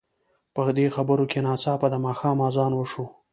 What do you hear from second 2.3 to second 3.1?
اذان وشو.